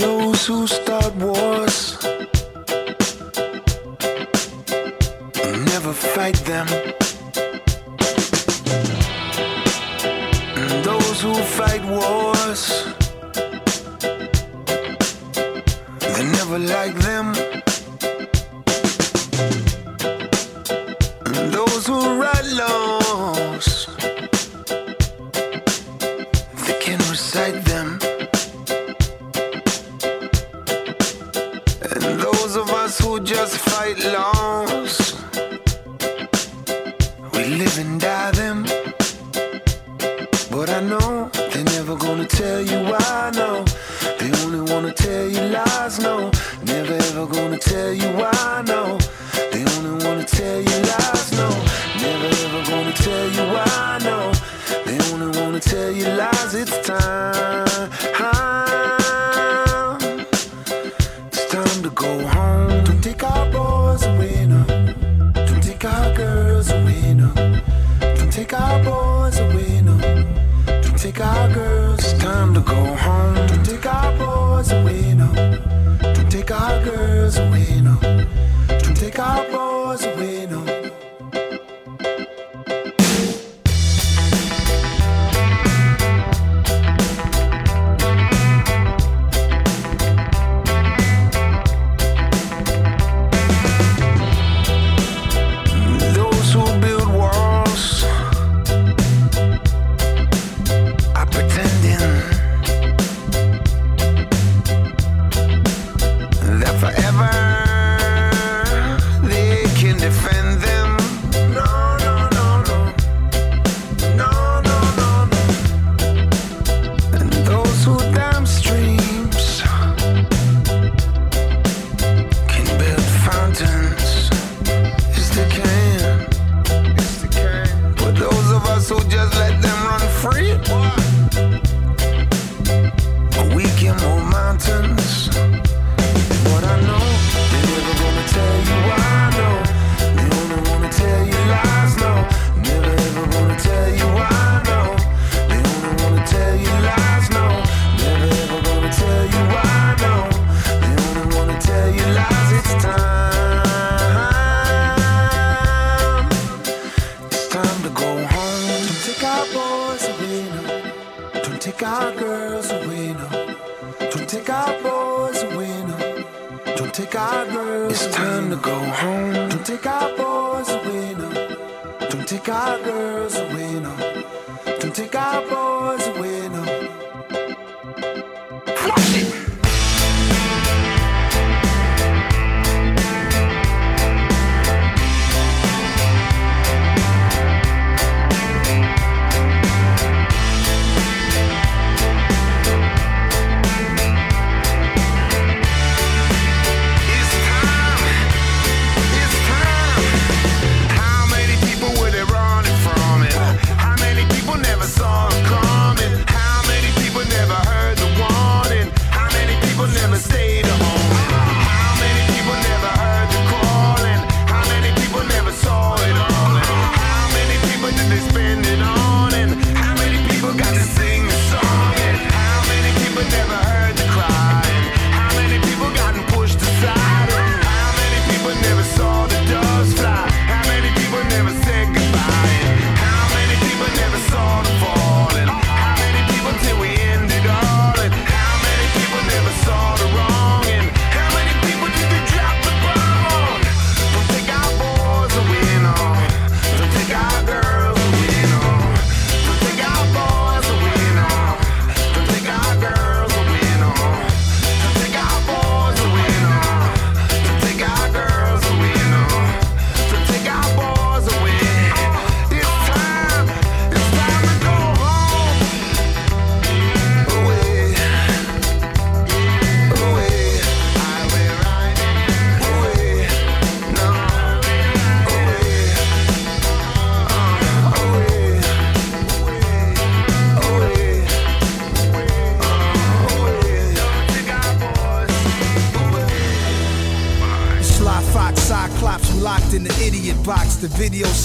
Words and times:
Those 0.00 0.46
who 0.46 0.66
start 0.66 1.14
wars 1.16 1.98
never 5.66 5.92
fight 5.92 6.36
them. 6.46 6.89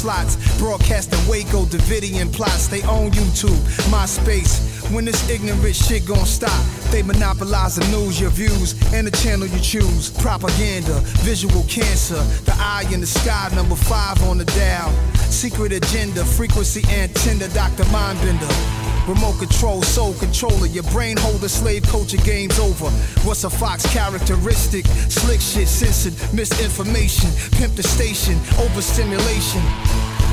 Slots, 0.06 0.36
broadcasting 0.60 1.20
Waco, 1.28 1.66
Davidian 1.66 2.32
plots. 2.32 2.68
They 2.68 2.84
own 2.84 3.10
YouTube, 3.10 3.58
MySpace. 3.90 4.54
When 4.94 5.04
this 5.04 5.28
ignorant 5.28 5.76
shit 5.76 6.06
gon' 6.06 6.28
stop, 6.28 6.64
they 6.92 7.02
monopolize 7.02 7.76
the 7.76 7.86
news, 7.88 8.22
your 8.22 8.30
views, 8.30 8.76
and 8.94 9.08
the 9.08 9.12
channel 9.18 9.48
you 9.48 9.60
choose. 9.60 10.12
Propaganda, 10.12 11.00
visual 11.26 11.64
cancer, 11.64 12.22
the 12.46 12.54
eye 12.58 12.86
in 12.94 13.02
the 13.02 13.08
sky, 13.08 13.50
number 13.56 13.76
five 13.76 14.22
on 14.30 14.38
the 14.38 14.46
dial. 14.46 14.94
Secret 15.32 15.72
agenda, 15.72 16.24
frequency 16.24 16.84
antenna, 16.94 17.48
Dr. 17.48 17.86
Mindbender. 17.86 18.75
Remote 19.08 19.38
control, 19.38 19.84
soul 19.84 20.14
controller, 20.16 20.66
your 20.66 20.84
brain 20.86 21.16
holder, 21.18 21.48
slave 21.48 21.84
culture, 21.84 22.18
game's 22.18 22.58
over. 22.58 22.90
What's 23.24 23.44
a 23.44 23.50
fox 23.52 23.86
characteristic? 23.94 24.86
Slick 24.88 25.42
shit, 25.42 25.68
censored, 25.68 26.16
misinformation, 26.34 27.30
pimp 27.52 27.76
the 27.76 27.84
station, 27.84 28.36
overstimulation. 28.58 29.62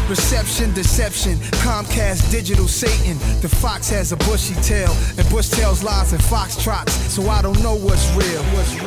Reception, 0.08 0.72
deception, 0.74 1.38
Comcast, 1.64 2.30
digital 2.30 2.68
Satan. 2.68 3.18
The 3.40 3.48
fox 3.48 3.88
has 3.90 4.12
a 4.12 4.16
bushy 4.16 4.54
tail, 4.56 4.94
and 5.16 5.28
bush 5.30 5.48
tails 5.48 5.82
lies 5.82 6.12
in 6.12 6.18
fox 6.18 6.62
trots. 6.62 6.92
So 7.12 7.28
I 7.30 7.40
don't 7.40 7.60
know 7.62 7.76
what's 7.76 8.10
real. 8.14 8.42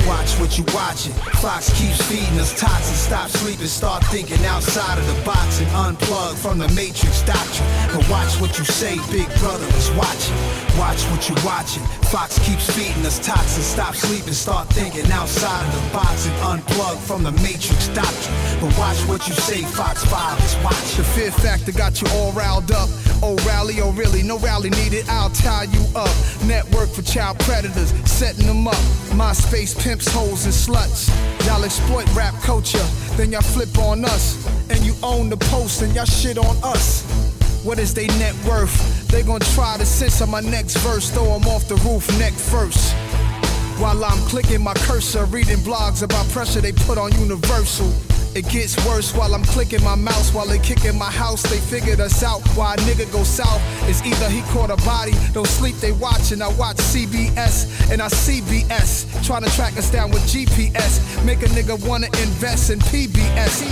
Watch 0.07 0.31
what 0.39 0.57
you 0.57 0.65
watching. 0.73 1.13
Fox 1.41 1.69
keeps 1.79 2.01
feeding 2.05 2.39
us 2.39 2.57
toxins. 2.59 2.99
Stop 2.99 3.29
sleeping, 3.29 3.67
start 3.67 4.03
thinking 4.05 4.43
outside 4.45 4.99
of 4.99 5.07
the 5.07 5.21
box 5.23 5.59
and 5.59 5.69
unplug 5.69 6.35
from 6.35 6.59
the 6.59 6.67
matrix 6.69 7.21
doctrine. 7.23 7.67
But 7.93 8.09
watch 8.09 8.39
what 8.39 8.57
you 8.59 8.65
say, 8.65 8.95
big 9.11 9.27
brother 9.39 9.65
is 9.77 9.89
watching. 9.91 10.64
Watch 10.77 11.03
what 11.05 11.29
you're 11.29 11.45
watching. 11.45 11.83
Fox 12.11 12.37
keeps 12.39 12.69
feeding 12.75 13.05
us 13.05 13.19
toxins. 13.25 13.65
Stop 13.65 13.95
sleeping, 13.95 14.33
start 14.33 14.67
thinking 14.69 15.09
outside 15.11 15.65
of 15.67 15.73
the 15.73 15.89
box 15.93 16.27
and 16.27 16.35
unplug 16.43 16.97
from 16.97 17.23
the 17.23 17.31
matrix 17.43 17.87
doctrine. 17.89 18.35
But 18.59 18.77
watch 18.77 18.99
what 19.07 19.25
you 19.27 19.33
say, 19.35 19.61
Fox 19.63 20.03
5 20.05 20.39
is 20.39 20.55
watching. 20.63 20.97
The 20.97 21.03
fear 21.03 21.31
factor 21.31 21.71
got 21.71 22.01
you 22.01 22.07
all 22.13 22.33
riled 22.33 22.71
up. 22.71 22.89
Oh, 23.23 23.37
rally, 23.47 23.75
oh, 23.81 23.91
really, 23.93 24.21
no 24.21 24.37
rally 24.39 24.69
needed. 24.69 25.05
I'll 25.07 25.29
tie 25.29 25.63
you 25.63 25.83
up. 25.95 26.13
Network 26.43 26.89
for 26.89 27.03
child 27.03 27.39
predators, 27.39 27.91
setting 28.09 28.45
them 28.45 28.67
up. 28.67 28.83
MySpace 29.15 29.81
pimps, 29.81 30.11
hoes, 30.11 30.43
and 30.43 30.53
sluts. 30.53 31.07
Y'all 31.45 31.63
exploit 31.63 32.05
rap 32.13 32.33
culture, 32.41 32.85
then 33.15 33.31
y'all 33.31 33.41
flip 33.41 33.77
on 33.77 34.03
us. 34.03 34.45
And 34.69 34.79
you 34.81 34.93
own 35.03 35.29
the 35.29 35.37
post 35.37 35.81
and 35.81 35.95
y'all 35.95 36.05
shit 36.05 36.37
on 36.37 36.57
us. 36.63 37.03
What 37.63 37.79
is 37.79 37.93
they 37.93 38.07
net 38.19 38.35
worth? 38.45 38.94
They 39.09 39.23
gon' 39.23 39.39
try 39.39 39.77
to 39.77 39.85
censor 39.85 40.27
my 40.27 40.41
next 40.41 40.77
verse, 40.77 41.09
throw 41.09 41.33
'em 41.35 41.47
off 41.47 41.67
the 41.67 41.75
roof 41.77 42.07
neck 42.19 42.33
first. 42.33 42.93
While 43.79 44.03
I'm 44.03 44.19
clicking 44.29 44.63
my 44.63 44.73
cursor, 44.73 45.25
reading 45.25 45.57
blogs 45.59 46.01
about 46.01 46.27
pressure 46.29 46.61
they 46.61 46.71
put 46.71 46.97
on 46.97 47.11
Universal. 47.19 47.91
It 48.35 48.49
gets 48.49 48.75
worse 48.85 49.15
while 49.15 49.33
I'm 49.33 49.45
clicking 49.45 49.81
my 49.81 49.95
mouse 49.95 50.33
while 50.33 50.45
they 50.45 50.59
kicking 50.59 50.97
my 50.97 51.09
house. 51.09 51.41
They 51.43 51.57
figured 51.57 52.01
us 52.01 52.21
out. 52.21 52.45
Why 52.49 52.73
a 52.73 52.77
nigga 52.79 53.09
go 53.09 53.23
south 53.23 53.61
It's 53.87 54.01
either 54.03 54.29
he 54.29 54.41
caught 54.51 54.69
a 54.69 54.75
body, 54.83 55.13
don't 55.31 55.47
sleep, 55.47 55.77
they 55.77 55.93
watching. 55.93 56.41
I 56.41 56.49
watch 56.49 56.75
CBS 56.75 57.89
and 57.89 58.01
I 58.01 58.07
CBS. 58.07 59.07
Trying 59.25 59.43
to 59.43 59.51
track 59.51 59.77
us 59.77 59.89
down 59.89 60.11
with 60.11 60.21
GPS. 60.23 60.99
Make 61.23 61.43
a 61.43 61.49
nigga 61.55 61.79
wanna 61.87 62.07
invest 62.07 62.71
in 62.71 62.79
PBS. 62.79 63.63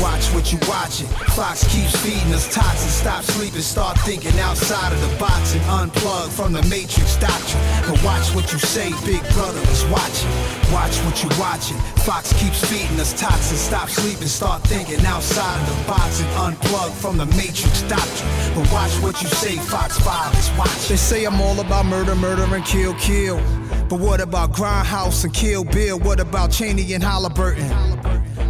Watch 0.00 0.32
what 0.32 0.50
you 0.50 0.58
watching. 0.66 1.08
Fox 1.36 1.68
keeps 1.68 1.94
feeding 2.00 2.32
us 2.32 2.48
toxins. 2.48 2.92
Stop 2.92 3.22
sleeping, 3.22 3.60
start 3.60 3.98
thinking 4.00 4.38
outside 4.40 4.94
of 4.94 5.00
the 5.02 5.14
box 5.18 5.54
and 5.54 5.62
unplug 5.64 6.30
from 6.30 6.54
the 6.54 6.62
matrix 6.72 7.16
doctrine. 7.16 7.62
But 7.86 8.02
watch 8.02 8.34
what 8.34 8.50
you 8.50 8.58
say, 8.58 8.92
big 9.04 9.20
brother 9.34 9.60
is 9.68 9.84
watching. 9.92 10.30
Watch 10.72 10.96
what 11.04 11.22
you 11.22 11.28
watching. 11.38 11.76
Fox 12.08 12.32
keeps 12.40 12.64
feeding 12.64 12.98
us 12.98 13.12
toxins. 13.12 13.60
Stop 13.60 13.88
sleeping, 13.88 14.05
start 14.14 14.62
thinking 14.62 15.04
outside 15.04 15.60
of 15.60 15.78
the 15.78 15.88
box 15.88 16.20
and 16.20 16.28
unplug 16.30 16.90
from 16.92 17.16
the 17.16 17.26
matrix 17.26 17.82
doctrine. 17.82 18.54
But 18.54 18.72
watch 18.72 18.92
what 19.02 19.20
you 19.20 19.28
say, 19.28 19.56
Fox 19.56 19.98
5 19.98 20.34
is 20.38 20.50
watching. 20.58 20.88
They 20.88 20.96
say 20.96 21.24
I'm 21.24 21.40
all 21.40 21.58
about 21.60 21.86
murder, 21.86 22.14
murder, 22.14 22.42
and 22.54 22.64
kill, 22.64 22.94
kill. 22.94 23.36
But 23.88 24.00
what 24.00 24.20
about 24.20 24.52
Grindhouse 24.52 25.24
and 25.24 25.32
Kill 25.32 25.64
Bill? 25.64 25.98
What 25.98 26.20
about 26.20 26.50
Cheney 26.50 26.94
and 26.94 27.02
Halliburton? 27.02 27.68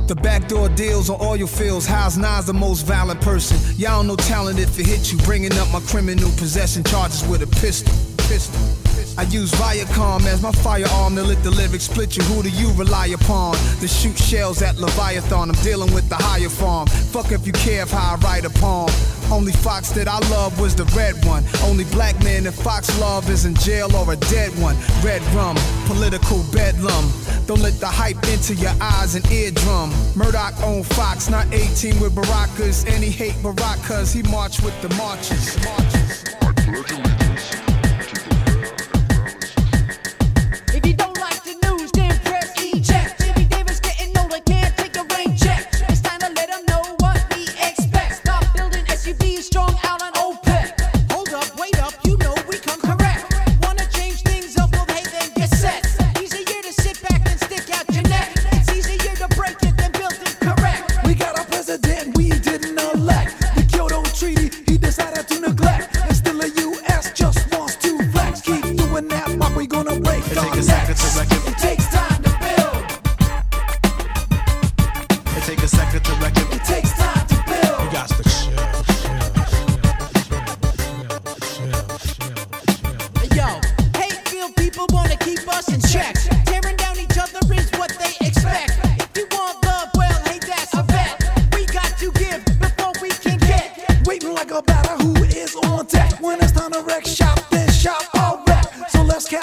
The 0.06 0.14
backdoor 0.14 0.68
deals 0.70 1.10
on 1.10 1.20
oil 1.20 1.46
fields. 1.46 1.86
How's 1.86 2.16
Nas 2.16 2.46
the 2.46 2.54
most 2.54 2.86
violent 2.86 3.20
person? 3.20 3.58
Y'all 3.76 4.02
know 4.02 4.16
talent 4.16 4.58
if 4.58 4.78
it 4.78 4.86
hit 4.86 5.12
you. 5.12 5.18
Bringing 5.18 5.52
up 5.54 5.70
my 5.72 5.80
criminal 5.80 6.30
possession 6.32 6.84
charges 6.84 7.26
with 7.26 7.42
a 7.42 7.60
pistol. 7.60 7.92
Pistol. 8.28 8.85
I 9.18 9.22
use 9.22 9.50
Viacom 9.52 10.26
as 10.26 10.42
my 10.42 10.52
firearm 10.52 11.16
to 11.16 11.22
let 11.22 11.42
the 11.42 11.50
lyrics 11.50 11.84
split 11.84 12.16
you. 12.16 12.22
Who 12.24 12.42
do 12.42 12.50
you 12.50 12.70
rely 12.74 13.06
upon? 13.06 13.56
To 13.80 13.88
shoot 13.88 14.18
shells 14.18 14.60
at 14.60 14.76
Leviathan. 14.76 15.50
I'm 15.50 15.62
dealing 15.62 15.92
with 15.94 16.08
the 16.10 16.16
higher 16.16 16.50
farm. 16.50 16.86
Fuck 16.86 17.32
if 17.32 17.46
you 17.46 17.52
care 17.52 17.84
if 17.84 17.90
how 17.90 18.16
I 18.16 18.18
write 18.18 18.44
a 18.44 18.50
poem. 18.50 18.92
Only 19.32 19.52
Fox 19.52 19.90
that 19.90 20.06
I 20.06 20.18
love 20.28 20.60
was 20.60 20.74
the 20.76 20.84
red 20.96 21.24
one. 21.24 21.44
Only 21.64 21.84
black 21.84 22.22
man 22.22 22.44
that 22.44 22.52
Fox 22.52 22.98
love 23.00 23.28
is 23.30 23.46
in 23.46 23.54
jail 23.54 23.94
or 23.96 24.12
a 24.12 24.16
dead 24.16 24.52
one. 24.60 24.76
Red 25.02 25.22
rum, 25.34 25.56
political 25.86 26.44
bedlam. 26.52 27.10
Don't 27.46 27.60
let 27.60 27.80
the 27.80 27.86
hype 27.86 28.22
into 28.28 28.54
your 28.54 28.74
eyes 28.80 29.14
and 29.14 29.24
eardrum. 29.32 29.92
Murdoch 30.14 30.60
on 30.62 30.82
Fox, 30.82 31.30
not 31.30 31.46
18 31.54 32.00
with 32.00 32.14
Baracus. 32.14 32.86
And 32.86 33.02
he 33.02 33.10
hate 33.10 33.34
Barack 33.42 33.82
cause 33.86 34.12
he 34.12 34.22
marched 34.24 34.62
with 34.62 34.80
the 34.82 34.94
marches. 34.94 35.56
marches. 35.64 36.25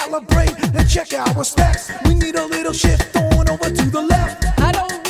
Calibrate 0.04 0.78
and 0.78 0.88
check 0.88 1.12
our 1.14 1.44
specs. 1.44 1.90
We 2.04 2.14
need 2.14 2.36
a 2.36 2.46
little 2.46 2.72
shift 2.72 3.16
on 3.16 3.48
over 3.48 3.70
to 3.70 3.90
the 3.90 4.02
left. 4.02 4.44
I 4.60 4.72
don't 4.72 5.03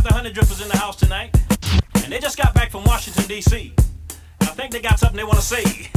got 0.00 0.08
the 0.08 0.14
Honey 0.14 0.30
Drippers 0.30 0.62
in 0.62 0.68
the 0.68 0.76
house 0.78 0.96
tonight, 0.96 1.30
and 1.94 2.12
they 2.12 2.18
just 2.18 2.38
got 2.38 2.54
back 2.54 2.70
from 2.70 2.84
Washington, 2.84 3.24
D.C. 3.26 3.74
I 4.40 4.46
think 4.46 4.72
they 4.72 4.80
got 4.80 4.98
something 4.98 5.16
they 5.16 5.24
want 5.24 5.38
to 5.38 5.44
say. 5.44 5.90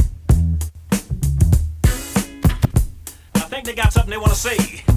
I 3.34 3.46
think 3.48 3.64
they 3.64 3.74
got 3.74 3.92
something 3.92 4.10
they 4.10 4.18
want 4.18 4.32
to 4.32 4.38
say. 4.38 4.93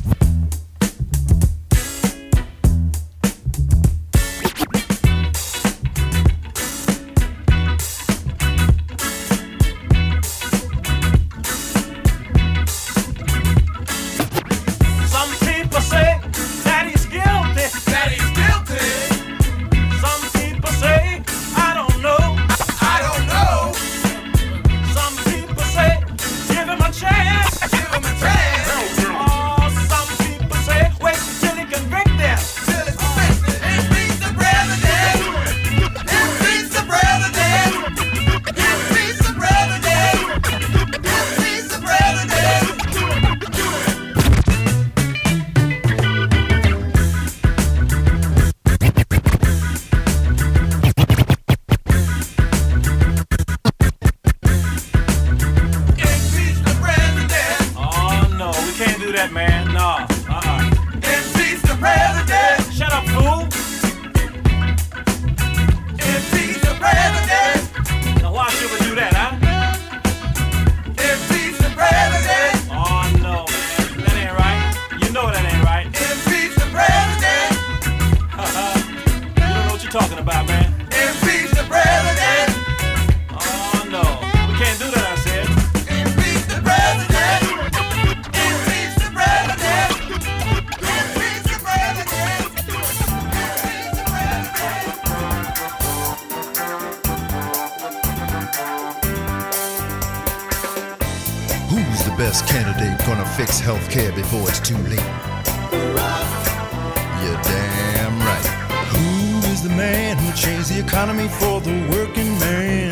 man 109.88 110.18
who 110.18 110.30
changed 110.34 110.70
the 110.74 110.80
economy 110.80 111.28
for 111.40 111.62
the 111.62 111.76
working 111.96 112.32
man. 112.46 112.92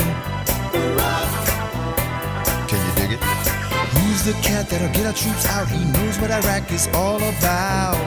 Can 2.69 2.79
you 2.85 2.93
dig 2.99 3.11
it? 3.15 3.21
Who's 3.95 4.21
the 4.29 4.35
cat 4.47 4.63
that'll 4.69 4.93
get 4.97 5.05
our 5.05 5.17
troops 5.23 5.45
out? 5.55 5.67
He 5.67 5.83
knows 5.95 6.15
what 6.21 6.31
Iraq 6.31 6.71
is 6.71 6.87
all 7.01 7.21
about. 7.33 7.99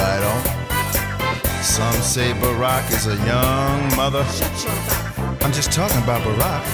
Right 0.00 0.22
on. 0.32 0.42
Some 1.62 1.98
say 2.14 2.28
Barack 2.42 2.86
is 2.98 3.06
a 3.06 3.16
young 3.32 3.78
mother. 4.00 4.24
I'm 5.44 5.52
just 5.52 5.70
talking 5.70 6.02
about 6.02 6.20
Barack. 6.26 6.64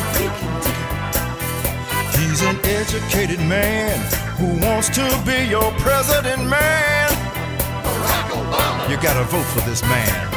He's 2.17 2.41
an 2.51 2.57
educated 2.81 3.41
man 3.41 3.97
who 4.39 4.49
wants 4.67 4.89
to 4.99 5.05
be 5.27 5.39
your 5.55 5.71
president, 5.85 6.43
man. 6.49 6.96
You 8.89 8.97
gotta 9.03 9.25
vote 9.25 9.43
for 9.47 9.69
this 9.69 9.83
man. 9.83 10.36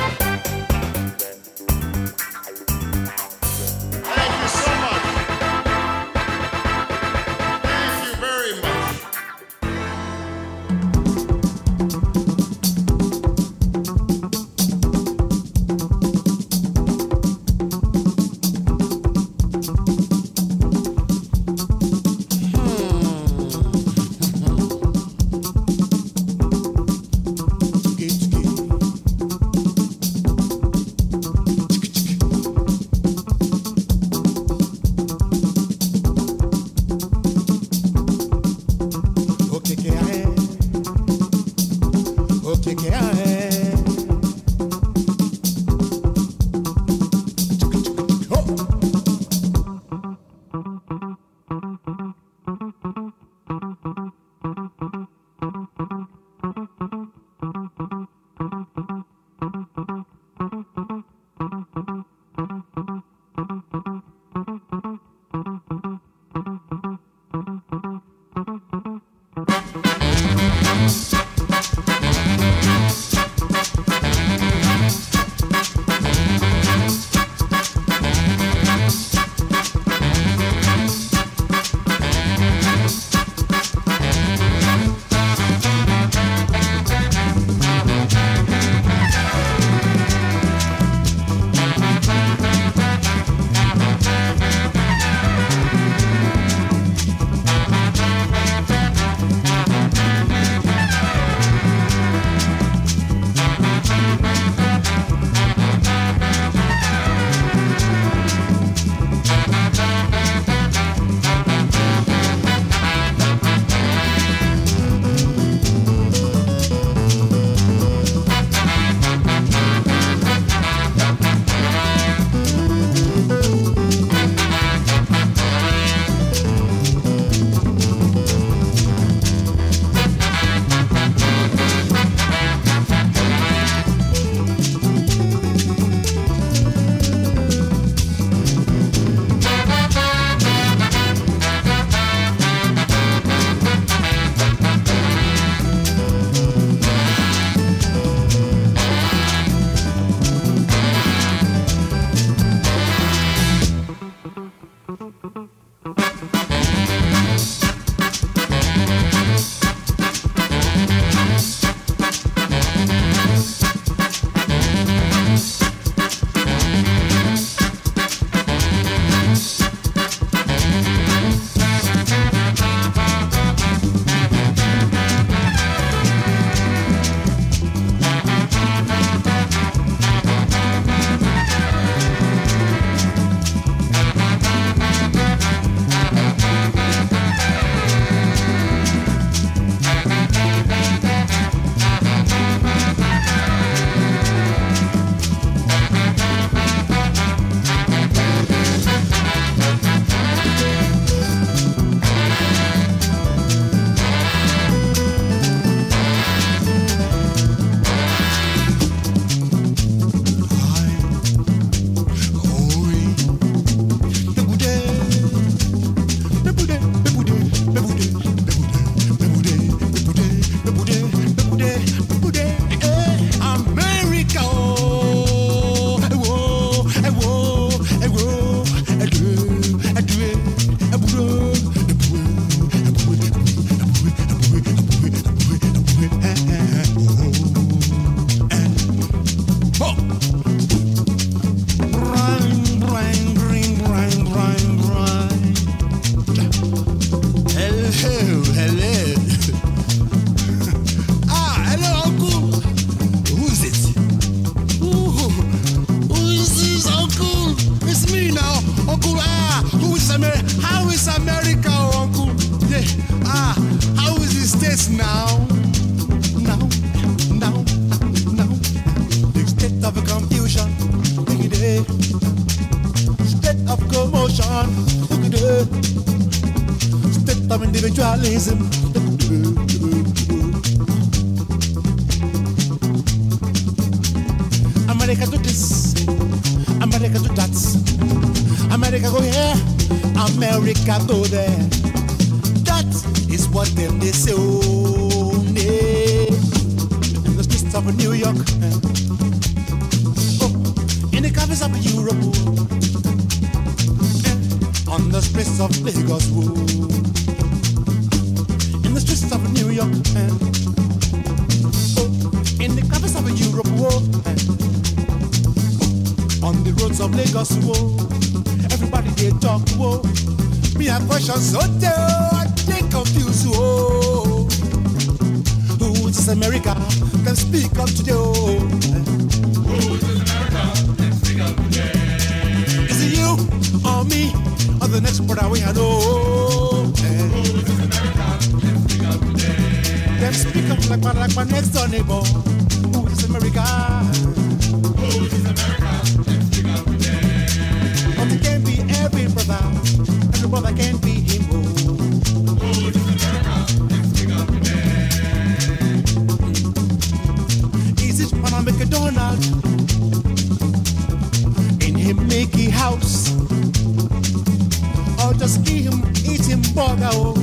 Just 365.40 365.70
eat 365.72 365.84
him 365.84 366.04
eating 366.28 366.62
burger? 366.76 367.10
Oh? 367.14 367.34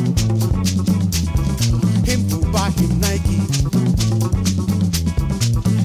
Him 2.05 2.21
who 2.29 2.45
buy 2.53 2.69
him 2.77 3.01
Nike? 3.01 3.41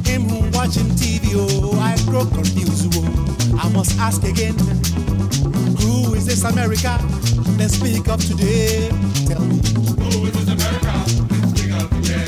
Him 0.04 0.28
who 0.28 0.42
watching 0.52 0.92
TV? 1.00 1.32
Oh, 1.34 1.80
I 1.80 1.96
grow 2.06 2.26
confused. 2.26 2.94
Oh. 2.98 3.58
I 3.58 3.70
must 3.70 3.98
ask 3.98 4.24
again. 4.24 4.58
Who 5.80 6.14
is 6.14 6.26
this 6.26 6.44
America? 6.44 7.00
Let's 7.58 7.76
speak 7.76 8.10
up 8.10 8.20
today. 8.20 8.90
Tell 9.28 9.40
me. 9.40 9.62
Who 10.12 10.26
is 10.26 10.34
this 10.34 10.50
America? 10.50 10.94
Let's 11.32 11.60
speak 11.60 11.72
up 11.72 11.90
today. 11.90 12.26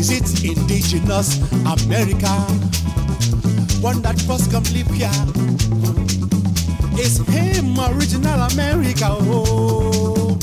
Is 0.00 0.10
it 0.10 0.42
indigenous 0.42 1.38
America? 1.84 2.32
One 3.82 4.00
that 4.00 4.18
first 4.26 4.50
come 4.50 4.64
live 4.72 4.88
here. 4.88 5.65
It's 7.08 7.18
him 7.18 7.78
original 7.78 8.40
America. 8.50 9.06
Oh, 9.08 10.36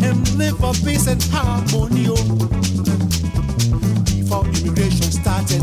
him 0.00 0.24
live 0.36 0.58
for 0.58 0.74
peace 0.82 1.06
and 1.06 1.22
harmony. 1.30 2.06
Oh, 2.10 2.48
before 4.02 4.44
immigration 4.58 5.12
started. 5.14 5.62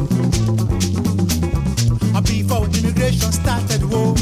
Uh, 2.15 2.21
Before 2.21 2.63
immigration 2.63 3.31
started, 3.33 3.83
whoa. 3.91 4.15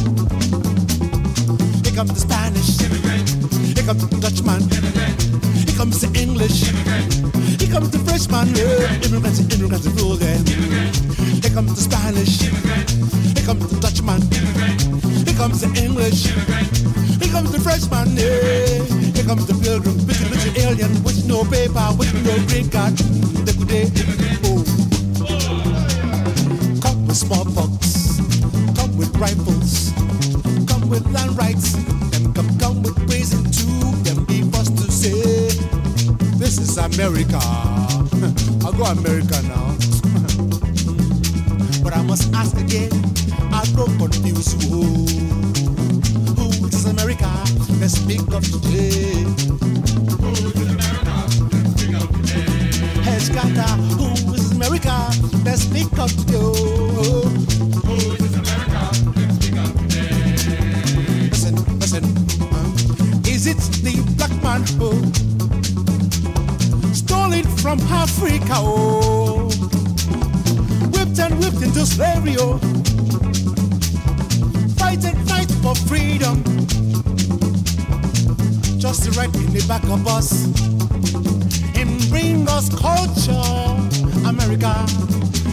Here 1.86 1.94
comes 1.94 2.14
the 2.18 2.22
Spanish. 2.26 2.82
immigrant. 2.82 3.30
Here 3.78 3.86
comes 3.86 4.08
the 4.08 4.18
Dutchman. 4.18 4.66
Here 5.62 5.78
comes 5.78 6.02
the 6.02 6.10
English. 6.20 6.70
immigrant. 6.70 7.62
Here 7.62 7.70
comes 7.70 7.92
the 7.92 8.00
Frenchman. 8.00 8.48
Yeah. 8.58 9.06
Immigrants, 9.06 9.42
immigrants 9.54 9.86
rule 10.02 10.16
there. 10.16 10.42
Here 11.38 11.54
comes 11.54 11.76
the 11.76 11.82
Spanish. 11.86 12.42
Here 12.42 13.46
comes 13.46 13.70
the 13.70 13.80
Dutchman. 13.80 14.22
Here 14.34 14.99
comes 15.40 15.62
the 15.62 15.72
English. 15.82 16.28
Here 17.24 17.32
comes 17.32 17.50
the 17.54 17.62
Frenchman. 17.64 18.12
Yeah. 18.12 18.84
Here 19.16 19.24
comes 19.24 19.48
the 19.48 19.56
pilgrim, 19.56 19.96
bitchy, 20.04 20.28
bitchy 20.28 20.52
alien 20.68 20.92
with 21.02 21.26
no 21.26 21.46
paper, 21.46 21.88
with 21.96 22.12
no 22.28 22.36
green 22.52 22.68
card. 22.70 22.92
They 23.48 23.56
could, 23.56 23.70
they, 23.72 23.88
oh. 24.44 24.60
Come 26.84 27.08
with 27.08 27.16
smallpox, 27.16 28.20
come 28.76 28.92
with 28.98 29.16
rifles, 29.16 29.94
come 30.68 30.90
with 30.90 31.08
land 31.16 31.38
rights, 31.38 31.72
them 32.12 32.34
come 32.34 32.52
come 32.60 32.84
with 32.84 33.00
prison 33.08 33.40
too. 33.50 33.96
Them 34.04 34.26
be 34.26 34.44
forced 34.52 34.76
to 34.76 34.92
say, 34.92 35.48
this 36.36 36.60
is 36.60 36.78
America. 36.78 37.40
I'll 38.68 38.76
go 38.76 38.84
America 38.92 39.40
now. 39.48 39.72
but 41.84 41.96
I 41.96 42.04
must 42.04 42.28
ask 42.34 42.58
again, 42.58 42.92
I. 43.56 43.70
Who, 43.80 43.86
who 43.86 44.06
is 44.26 45.19
America? 47.50 47.74
Let's 47.80 47.94
speak 47.94 48.22
up 48.34 48.44
today. 48.44 49.26
Hey, 53.04 53.20
Scatter, 53.20 53.72
who 53.96 54.34
is 54.34 54.52
America? 54.52 55.10
Let's 55.44 55.62
speak 55.62 55.98
up 55.98 56.10
today. 56.10 56.38
Who 57.86 57.96
is 58.14 58.34
America? 58.36 58.92
Let's 59.16 59.36
speak 59.36 59.58
of 59.58 59.74
today. 59.80 61.30
Listen, 61.30 61.56
listen. 61.80 62.04
Is 63.26 63.48
it 63.48 63.58
the 63.84 63.94
black 64.18 64.34
man 64.44 64.62
who 64.78 64.92
stole 66.94 67.34
it 67.34 67.48
from 67.62 67.80
Africa? 67.80 68.54
Oh, 68.58 69.50
whipped 70.92 71.20
and 71.20 71.40
whipped 71.40 71.62
into 71.62 71.86
slavery. 71.86 72.36
Oh, 72.40 72.58
fight 74.78 75.04
and 75.06 75.30
fight 75.30 75.52
for 75.62 75.76
freedom. 75.88 76.44
Just 78.90 79.16
right 79.16 79.32
in 79.36 79.54
the 79.54 79.64
back 79.68 79.84
of 79.84 80.08
us. 80.08 80.46
Him 81.78 82.00
bring 82.10 82.50
us 82.50 82.70
culture, 82.74 83.32
America. 84.28 84.74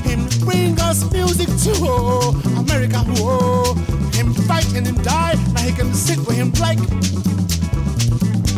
Him 0.08 0.26
bring 0.40 0.80
us 0.80 1.04
music 1.12 1.48
too, 1.60 1.76
oh, 1.84 2.32
America. 2.56 3.00
Whoa. 3.20 3.74
Him 4.16 4.32
fight 4.48 4.74
and 4.74 4.86
him 4.86 4.94
die, 5.02 5.34
now 5.52 5.60
he 5.60 5.72
can 5.72 5.92
sit 5.92 6.18
where 6.20 6.34
him 6.34 6.50
like. 6.52 6.78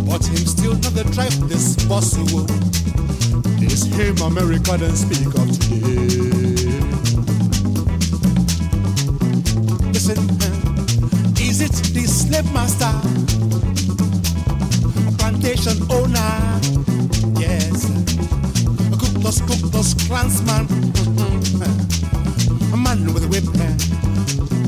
But 0.06 0.24
him 0.24 0.46
still 0.46 0.74
not 0.74 0.94
the 0.94 1.02
tribe 1.12 1.32
this 1.48 1.74
possible. 1.88 2.46
It's 3.60 3.82
him, 3.82 4.16
America, 4.18 4.76
then 4.78 4.94
speak 4.94 5.26
up 5.34 5.48
today. 5.58 6.78
Listen, 9.90 10.18
is 11.42 11.62
it 11.62 11.74
the 11.92 12.04
slave 12.06 12.52
master? 12.52 13.57
Plantation 15.28 15.76
owner. 15.92 16.32
Yes. 17.36 17.84
A 18.92 18.96
Ku 18.96 19.06
Klux, 19.20 19.40
Ku 19.44 19.54
Klux 19.68 19.92
Klansman. 20.08 20.64
A 22.72 22.76
man 22.76 23.12
with 23.12 23.24
a 23.24 23.28
whip. 23.28 23.44
Eh? 23.60 23.74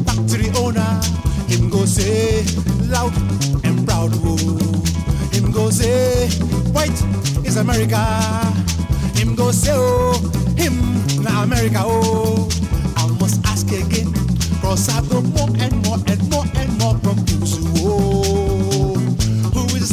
Factory 0.05 0.51
owner. 0.61 1.01
Him 1.49 1.71
go 1.71 1.87
say 1.87 2.45
loud 2.93 3.15
and 3.65 3.87
proud. 3.89 4.13
Whoa. 4.21 4.37
Him 5.33 5.51
go 5.51 5.71
say 5.71 6.29
white 6.77 7.01
is 7.43 7.57
America. 7.57 8.05
Him 9.17 9.35
go 9.35 9.53
say 9.53 9.73
oh 9.73 10.21
him 10.61 10.77
na 11.25 11.43
America 11.43 11.81
oh. 11.85 12.49
I 12.97 13.09
must 13.19 13.41
ask 13.47 13.67
again. 13.73 14.13
Cause 14.61 14.91
I 14.91 15.01
go 15.09 15.23
more 15.23 15.49
and 15.57 15.75
more 15.87 16.01
and 16.07 16.21
more 16.29 16.50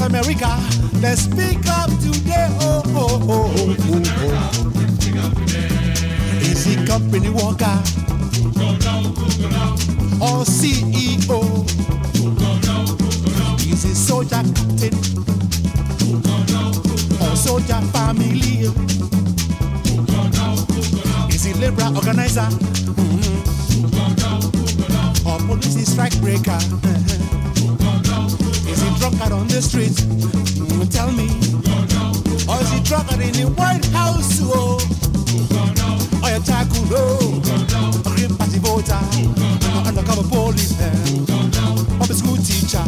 America? 0.08 0.48
Let's 1.02 1.24
speak 1.24 1.67
up 1.67 1.89
today. 2.00 2.48
Oh, 2.62 2.82
oh, 2.96 3.20
oh, 3.30 3.54
oh, 3.58 3.76
oh, 3.80 4.02
oh. 4.22 4.72
Is 6.39 6.65
it 6.65 6.88
company 6.88 7.30
worker 7.30 7.78
or 10.22 10.46
CEO. 10.46 11.65
Is 13.70 13.84
a 13.84 13.93
soldier 13.96 14.43
captain 14.56 14.96
or 17.22 17.36
soldier 17.36 17.82
family? 17.91 18.72
Is 21.36 21.43
he 21.43 21.54
liberal 21.54 21.98
organizer 21.98 22.50
mm-hmm. 22.96 23.67
or 25.28 25.39
police 25.48 25.88
strike 25.91 26.17
breaker? 26.22 26.60
Is 28.69 28.82
he 28.82 28.89
drunkard 28.99 29.32
on 29.32 29.47
the 29.47 29.62
street? 29.62 29.91
Mm, 29.91 30.89
Tell 30.91 31.12
me. 31.12 31.27
Or 32.47 32.60
is 32.62 32.69
he 32.71 32.80
drunkard 32.84 33.21
in 33.21 33.34
the 33.34 33.47
White 33.58 33.86
House? 33.88 34.39
Oh. 34.43 34.77
Or 36.23 36.32
a 36.36 36.39
tycoon? 36.39 36.88
Oh. 36.91 37.41
A 38.06 38.10
Green 38.15 38.36
Party 38.38 38.60
voter? 38.60 38.99
An 39.77 39.88
undercover 39.88 40.23
policeman? 40.27 41.25
Public 41.99 42.17
school 42.17 42.38
teacher? 42.38 42.84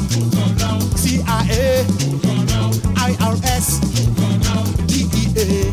CIA? 0.98 1.86
IRS? 3.00 3.68
DEA? 4.88 5.72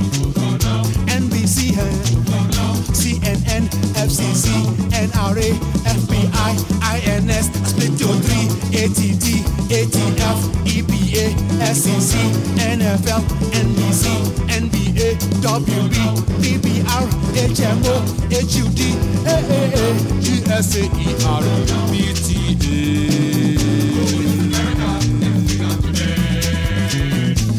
NBC? 1.11 1.77
eh? 1.77 1.97
CNN? 2.95 3.69
FCC? 3.95 4.47
NRA? 4.91 5.49
FBI? 5.85 6.53
INS? 6.83 7.47
Split 7.71 8.01
your 8.01 8.15
three? 8.25 8.47
ATT? 8.77 9.36
SEC? 11.75 12.15
NFL? 12.59 13.23
NBC? 13.51 14.07
NBA? 14.47 15.19
WB? 15.43 15.97
PBR? 16.41 17.05
HMO? 17.35 17.97
HUD? 18.31 18.81
AAA? 19.27 19.89
GSAER? 20.23 20.87
BTA? 21.91 22.77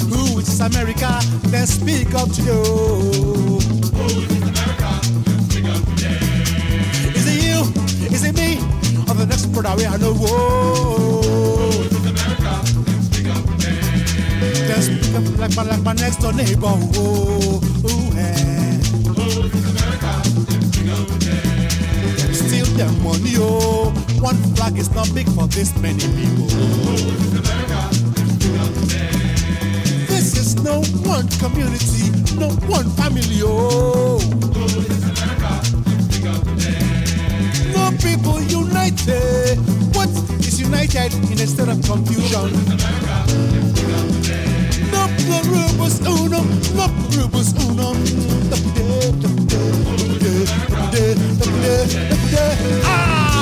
Who 0.10 0.40
is 0.40 0.60
America? 0.62 1.20
Let's 1.52 1.74
speak 1.74 2.14
up 2.16 2.30
to 2.32 2.42
you. 2.42 2.62
Is 7.14 7.28
it 7.28 7.40
you? 7.44 7.60
Is 8.16 8.24
it 8.24 8.36
me? 8.36 8.60
Or 9.10 9.16
the 9.16 9.26
next 9.28 9.48
brother 9.48 9.76
we 9.76 9.86
are 9.86 9.98
no 9.98 10.14
whoa. 10.14 10.57
Like 15.48 15.56
my 15.56 15.64
like 15.64 15.84
my 15.84 15.94
next 15.94 16.18
door 16.18 16.34
neighbor. 16.34 16.68
Whoa. 16.68 17.60
Ooh, 17.88 18.18
eh. 18.18 18.80
Steal 22.34 22.66
their 22.76 22.92
money, 23.04 23.36
oh. 23.38 23.92
One 24.20 24.36
flag 24.56 24.78
is 24.78 24.92
not 24.92 25.14
big 25.14 25.28
for 25.30 25.48
this 25.48 25.76
many 25.78 26.00
people. 26.00 26.48
This 30.08 30.38
is 30.38 30.56
no 30.64 30.82
one 31.08 31.28
community, 31.40 32.12
no 32.36 32.50
one 32.68 32.90
family, 32.92 33.42
oh. 33.44 34.20
No 37.74 37.92
people 38.02 38.42
united. 38.42 39.60
What 39.96 40.10
is 40.40 40.60
united 40.60 41.14
in 41.32 41.40
a 41.40 41.48
state 41.48 41.70
of 41.70 41.82
confusion? 41.84 43.77
Unum. 45.28 46.48
Ah! 52.86 53.37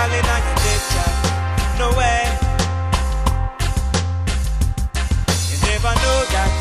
calling 0.00 0.28
on 0.34 0.42
your 0.48 0.58
dead 0.64 0.82
child. 0.92 1.16
No 1.80 1.88
way. 1.98 2.22
You 5.50 5.56
never 5.68 5.92
know 6.04 6.18
that. 6.32 6.52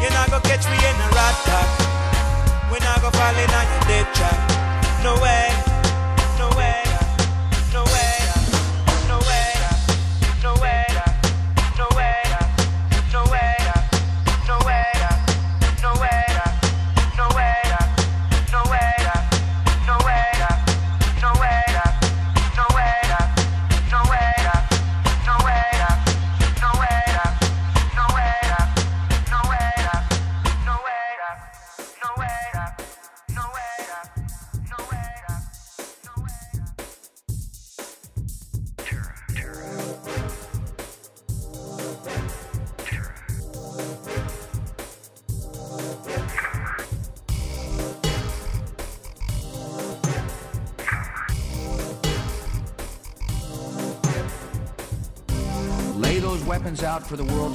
You're 0.00 0.14
not 0.18 0.30
gonna 0.30 0.50
catch 0.50 0.64
me 0.70 0.78
in 0.90 0.96
a 1.06 1.08
rat 1.16 1.36
pack. 1.46 1.68
We're 2.70 2.86
not 2.88 3.02
gonna 3.02 3.18
fall 3.18 3.36
in 3.44 3.50
on 3.60 3.66
your 3.72 3.82
dead 3.90 4.06
child. 4.14 4.40
No 5.02 5.12
way. 5.24 5.35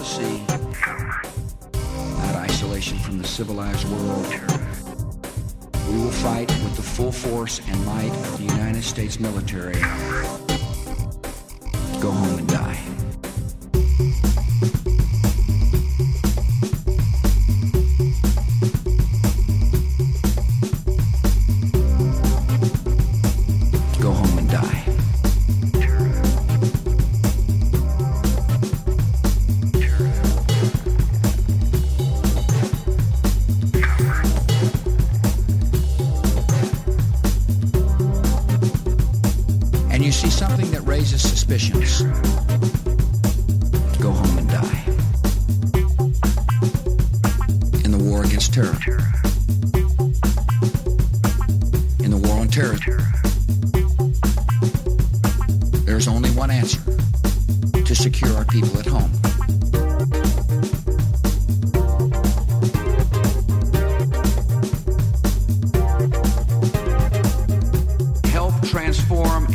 the 0.02 0.08
sea. 0.08 0.44
That 2.24 2.36
isolation 2.36 2.98
from 2.98 3.20
the 3.20 3.28
civilized 3.28 3.88
world. 3.88 4.26
We 5.88 6.02
will 6.02 6.12
fight 6.12 6.50
with 6.64 6.76
the 6.76 6.82
full 6.82 7.12
force 7.12 7.62
and 7.68 7.86
might 7.86 8.10
of 8.10 8.38
the 8.38 8.44
United 8.46 8.84
States 8.84 9.20
military. 9.20 9.80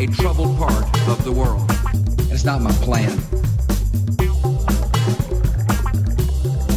troubled 0.09 0.57
part 0.59 0.85
of 1.09 1.25
the 1.25 1.33
world. 1.33 1.65
It's 2.31 2.45
not 2.45 2.61
my 2.61 2.73
plan. 2.73 3.17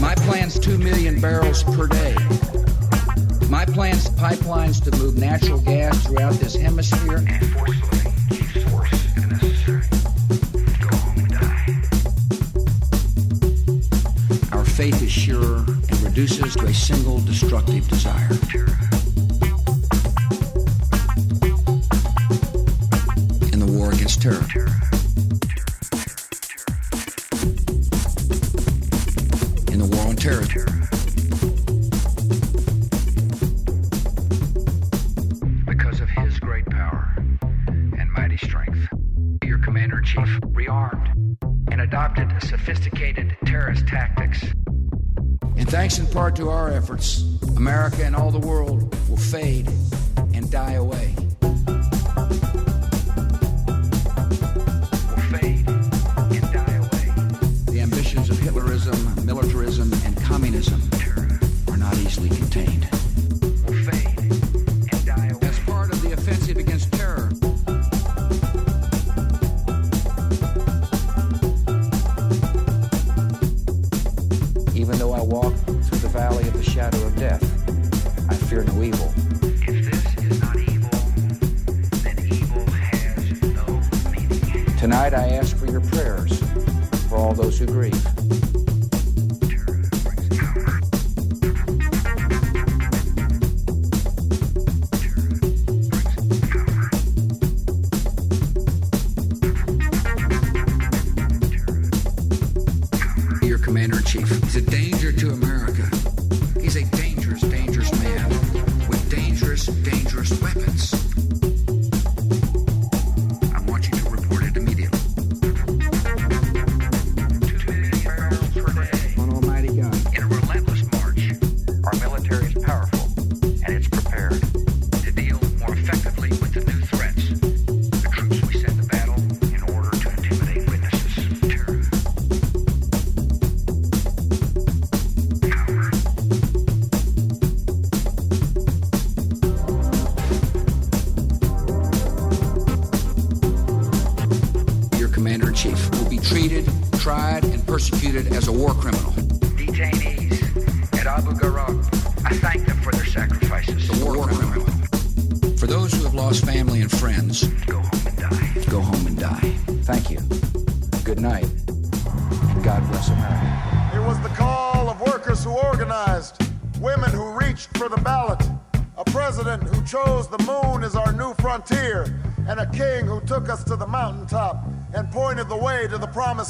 My 0.01 0.15
plan's 0.15 0.57
2 0.59 0.77
million 0.77 1.19
barrels 1.19 1.63
per 1.63 1.88
day. 1.88 2.15
My 3.49 3.65
plan's 3.65 4.09
pipelines 4.11 4.84
to 4.84 4.97
move 4.97 5.17
natural 5.17 5.59
gas 5.59 6.05
throughout 6.05 6.34
this 6.36 6.55
hemisphere. 6.55 7.25
Our 14.51 14.65
faith 14.65 15.01
is 15.01 15.11
sure 15.11 15.57
and 15.57 16.01
reduces 16.01 16.55
to 16.55 16.65
a 16.65 16.73
single 16.73 17.19
destructive 17.19 17.88
desire. 17.88 18.30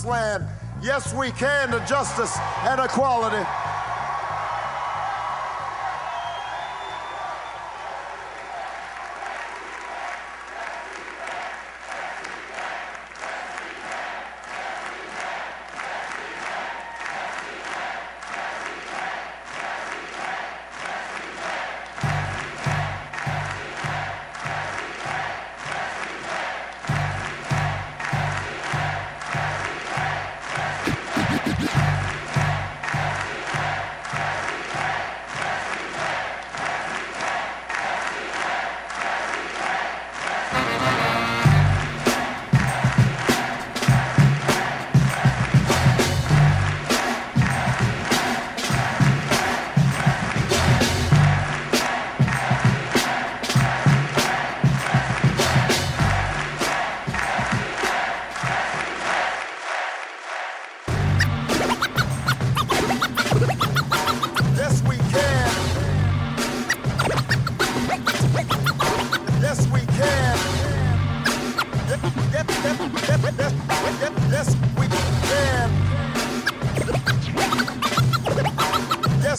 land. 0.10 0.46
Yes, 0.82 1.14
we 1.14 1.32
can 1.32 1.70
to 1.72 1.80
justice 1.86 2.36
and 2.64 2.80
equality. 2.82 3.46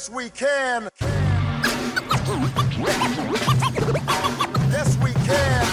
Yes, 0.00 0.08
we 0.08 0.30
can. 0.30 0.88
Yes, 4.72 4.96
we 4.96 5.12
can. 5.28 5.66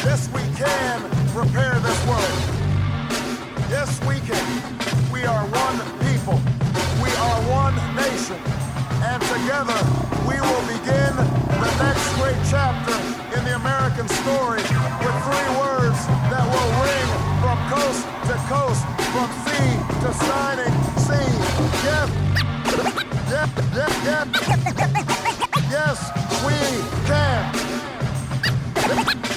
Yes, 0.00 0.30
we 0.32 0.40
can 0.56 1.02
repair 1.36 1.74
this 1.84 2.00
world. 2.08 2.40
Yes, 3.68 4.00
we 4.08 4.16
can. 4.20 5.12
We 5.12 5.26
are 5.26 5.44
one 5.44 5.78
people. 6.08 6.40
We 7.04 7.12
are 7.20 7.38
one 7.52 7.76
nation. 7.96 8.40
And 9.04 9.20
together, 9.28 9.76
we 10.24 10.40
will 10.40 10.64
begin 10.72 11.12
the 11.52 11.70
next 11.84 12.08
great 12.16 12.40
chapter 12.48 12.96
in 13.36 13.44
the 13.44 13.56
American 13.56 14.08
story 14.08 14.62
with 15.04 15.16
three 15.28 15.50
words 15.60 16.00
that 16.32 16.48
will 16.48 16.70
ring 16.80 17.08
from 17.42 17.58
coast 17.68 18.17
to 18.28 18.34
coast, 18.44 18.84
from 19.12 19.30
sea 19.44 19.72
to 20.02 20.10
shining 20.12 20.74
sea. 21.00 21.32
Yes, 21.88 22.08
yes, 23.32 23.50
yes, 23.74 23.92
yes, 24.04 24.26
yes, 25.70 25.98
we 26.44 26.58
can. 27.08 27.40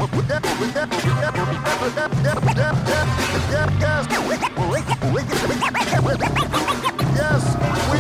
yes, 7.16 7.44
we 7.92 7.98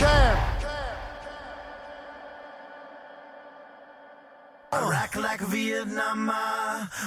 can. 0.00 0.55
Like 5.38 5.48
Vietnam. 5.48 6.28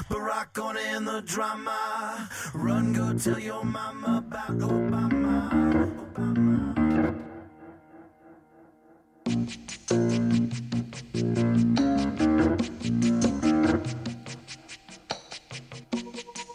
Barack 0.09 0.63
on 0.63 0.77
in 0.77 1.05
the 1.05 1.21
drama. 1.21 2.29
Run, 2.53 2.93
go 2.93 3.17
tell 3.17 3.39
your 3.39 3.63
mama 3.63 4.23
about 4.27 4.57
Obama. 4.59 5.89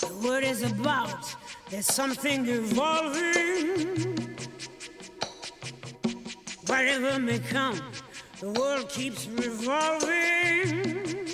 The 0.00 0.14
word 0.22 0.44
is 0.44 0.62
about. 0.62 1.34
There's 1.70 1.86
something 1.86 2.46
evolving. 2.46 4.36
Whatever 6.66 7.18
may 7.18 7.40
come, 7.40 7.80
the 8.40 8.50
world 8.52 8.88
keeps 8.88 9.26
revolving. 9.26 11.33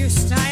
New 0.00 0.08
style 0.08 0.49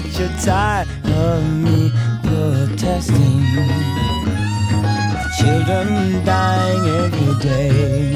that 0.00 0.18
you're 0.18 0.38
tired 0.38 0.86
of 1.06 1.42
me 1.64 1.90
protesting 2.22 3.42
children 5.38 6.24
dying 6.24 6.84
every 7.02 7.34
day. 7.40 8.12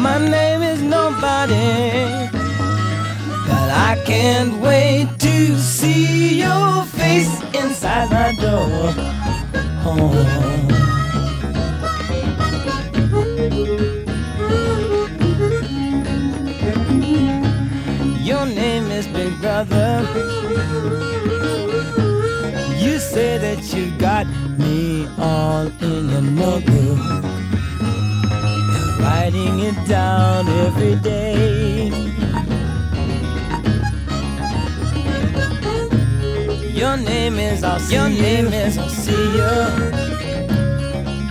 My 0.00 0.18
name 0.18 0.62
is 0.62 0.82
nobody, 0.82 2.28
but 3.46 3.68
I 3.90 4.02
can't 4.04 4.60
wait 4.60 5.06
to 5.20 5.58
see 5.58 6.40
your 6.40 6.84
face 6.86 7.40
inside 7.54 8.10
my 8.10 8.34
door. 8.34 8.94
Oh. 9.86 10.39
Your 20.20 20.92
name 20.98 21.30
is 21.30 21.56
Big 21.66 21.94
Brother. 21.94 22.98
say 22.98 23.38
that 23.38 23.60
you 23.74 23.90
got 23.98 24.26
me 24.58 25.08
all 25.18 25.66
in 25.82 26.08
your 26.10 26.22
notebook. 26.22 26.98
Writing 29.00 29.60
it 29.60 29.88
down 29.88 30.48
every 30.66 30.96
day. 30.96 31.90
Your 36.80 36.96
name 36.96 37.38
is 37.38 37.62
I'll 37.62 37.78
see 37.78 37.94
Your 37.94 38.08
name 38.08 38.46
is 38.46 38.78
I'll 38.78 38.88
see 38.88 39.26
you. 39.38 39.52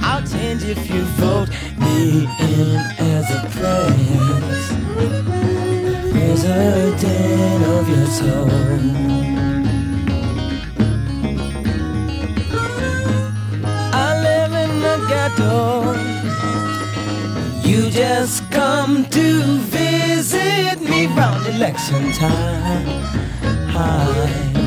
I'll 0.02 0.26
change 0.28 0.64
if 0.64 0.90
you 0.90 1.02
vote 1.22 1.50
me 1.78 2.28
in 2.40 2.78
as 3.00 3.26
a 3.38 3.42
prince. 3.50 4.49
President 6.50 7.64
of 7.64 7.88
your 7.88 8.08
soul. 8.08 8.50
I 13.94 14.10
live 14.28 14.54
in 14.64 14.82
the 14.82 14.98
ghetto. 15.10 15.94
You 17.68 17.92
just 17.92 18.50
come 18.50 19.06
to 19.12 19.44
visit 19.78 20.82
me 20.82 21.06
round 21.06 21.46
election 21.46 22.12
time. 22.14 22.88
Hi. 23.70 24.59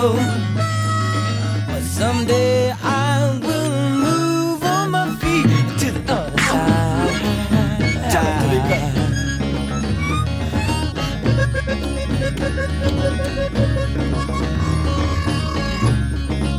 But 0.00 1.82
someday 1.82 2.72
I 2.82 3.38
will 3.42 3.90
move 4.06 4.62
on 4.64 4.90
my 4.92 5.14
feet 5.16 5.44
to 5.80 5.92
the 5.92 6.12
other 6.12 6.38
side. 8.10 8.40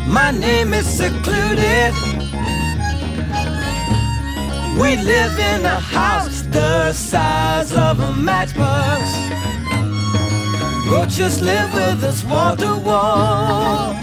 My 0.08 0.30
name 0.32 0.74
is 0.76 0.86
secluded. 0.86 1.94
We 4.80 4.98
live 4.98 5.40
in 5.40 5.66
a 5.66 5.80
house 5.80 6.44
the 6.44 6.94
size 6.94 7.74
of 7.74 8.00
a 8.00 8.14
matchbox. 8.14 9.21
Roaches 10.92 11.42
live 11.42 11.74
with 11.74 12.04
us 12.04 12.22
wall 12.26 12.58
to 12.58 12.76
wall. 12.76 13.94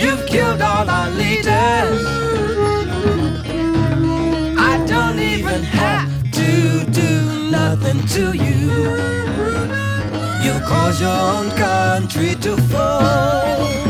You've 0.00 0.24
killed 0.28 0.62
all 0.62 0.88
our 0.88 1.10
leaders. 1.10 2.06
I 4.56 4.84
don't 4.86 5.18
even 5.18 5.64
have 5.64 6.30
to 6.30 6.84
do 6.92 7.50
nothing 7.50 8.00
to 8.14 8.32
you. 8.32 8.60
You 10.44 10.60
cause 10.68 11.00
your 11.00 11.10
own 11.10 11.50
country 11.50 12.36
to 12.36 12.56
fall. 12.68 13.89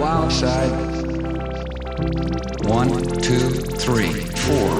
wild 0.00 0.32
side. 0.32 0.70
One, 2.64 2.88
two, 3.20 3.50
three, 3.84 4.12
four. 4.48 4.72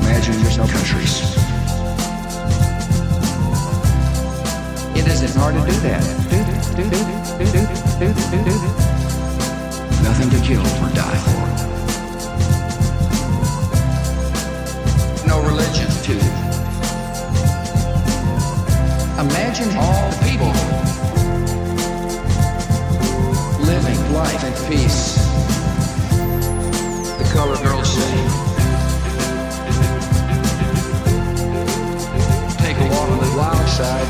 Imagine 0.00 0.34
there's 0.42 0.58
no 0.58 0.66
countries. 0.66 1.22
It 4.98 5.06
isn't 5.06 5.40
hard 5.40 5.54
to 5.54 5.60
do 5.60 5.76
that. 5.86 6.02
Nothing 10.02 10.30
to 10.30 10.40
kill 10.44 10.66
or 10.82 10.90
die 10.92 11.18
for. 11.22 11.46
No 15.28 15.40
religion, 15.42 15.88
too. 16.02 16.18
Imagine 19.20 19.76
all 19.76 20.10
the 20.10 20.16
people 20.28 20.87
life 24.18 24.44
in 24.44 24.52
peace. 24.68 25.14
The 27.18 27.26
color 27.32 27.56
girls 27.62 27.88
say. 27.96 28.14
Take 32.64 32.78
a 32.78 32.86
walk 32.92 33.08
on 33.14 33.18
the 33.26 33.32
wild 33.38 33.68
side. 33.78 34.08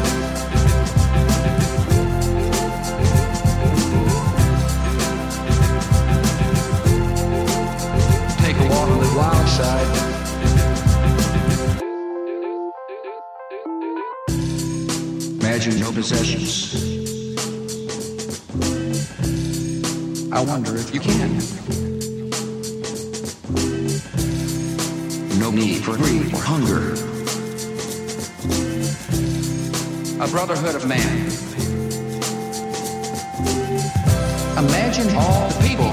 Take 8.43 8.57
a 8.57 8.67
walk 8.73 8.89
on 8.89 9.01
the 9.07 9.13
wild 9.19 9.49
side. 9.59 9.91
Imagine 15.41 15.81
no 15.81 15.93
possessions. 15.93 16.98
I 20.39 20.41
wonder 20.43 20.77
if 20.77 20.95
you 20.95 21.01
can. 21.01 21.37
No 25.41 25.51
need 25.51 25.83
for 25.83 25.97
greed 25.97 26.33
or 26.33 26.41
hunger. 26.41 26.93
A 30.23 30.29
brotherhood 30.29 30.77
of 30.77 30.87
man. 30.87 31.27
Imagine 34.65 35.13
all 35.17 35.51
people 35.61 35.91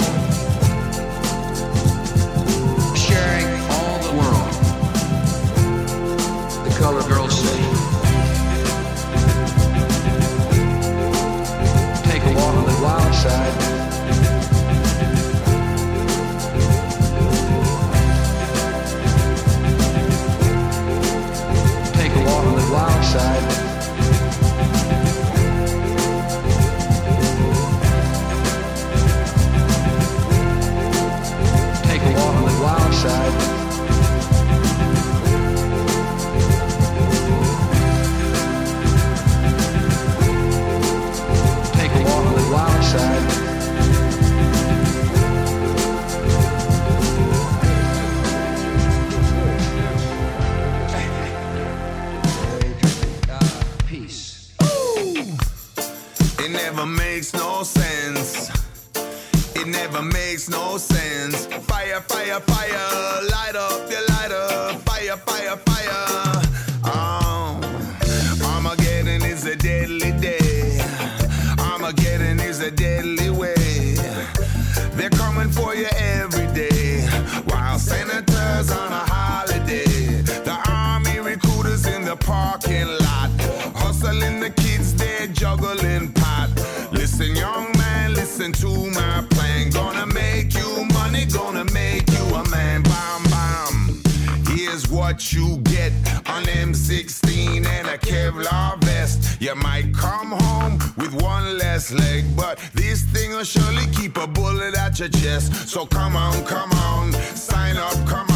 best 101.85 101.99
leg, 101.99 102.23
but 102.35 102.59
this 102.73 103.03
thing 103.03 103.31
will 103.31 103.43
surely 103.43 103.85
keep 103.93 104.17
a 104.17 104.27
bullet 104.27 104.75
at 104.75 104.99
your 104.99 105.09
chest. 105.09 105.67
So 105.67 105.85
come 105.85 106.15
on, 106.15 106.45
come 106.45 106.71
on, 106.71 107.13
sign 107.35 107.77
up, 107.77 107.93
come 108.07 108.29
on. 108.29 108.34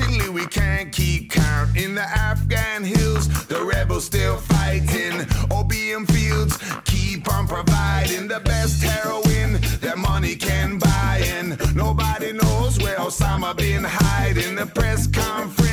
we 0.00 0.46
can't 0.46 0.90
keep 0.92 1.30
count. 1.30 1.76
In 1.76 1.94
the 1.94 2.02
Afghan 2.02 2.82
hills, 2.82 3.28
the 3.46 3.62
rebels 3.64 4.04
still 4.04 4.36
fighting. 4.36 5.26
Opium 5.50 6.06
fields 6.06 6.58
keep 6.84 7.32
on 7.32 7.46
providing 7.46 8.26
the 8.26 8.40
best 8.40 8.82
heroin 8.82 9.60
that 9.80 9.96
money 9.96 10.34
can 10.34 10.78
buy. 10.78 11.22
And 11.36 11.56
nobody 11.76 12.32
knows 12.32 12.78
where 12.80 12.96
Osama 12.96 13.56
been 13.56 13.84
hiding. 13.84 14.56
The 14.56 14.66
press 14.66 15.06
conference 15.06 15.63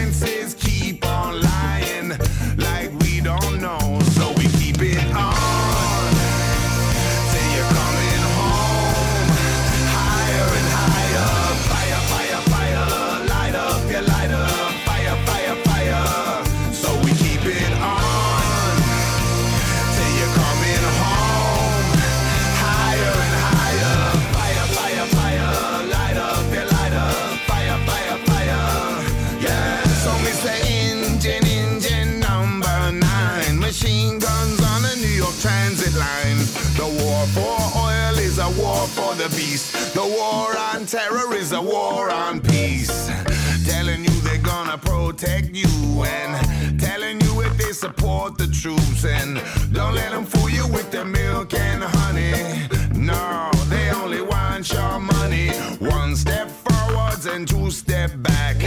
protect 45.22 45.56
you 45.56 46.04
and 46.04 46.80
telling 46.80 47.22
you 47.22 47.42
if 47.42 47.56
they 47.56 47.72
support 47.72 48.40
the 48.40 48.48
troops 48.48 49.06
and 49.06 49.40
don't 49.72 49.94
let 49.94 50.12
them 50.12 50.26
fool 50.26 50.50
you 50.50 50.68
with 50.70 50.90
the 50.90 51.06
milk 51.06 51.54
and 51.54 51.84
honey. 51.84 52.68
No, 52.96 53.52
they 53.70 53.92
only 53.92 54.24
want 54.24 54.72
your 54.74 55.00
money. 55.00 55.50
One 55.80 56.16
step 56.16 56.50
forwards 56.50 57.28
and 57.28 57.48
two 57.48 57.70
step 57.70 58.12
back. 58.18 58.58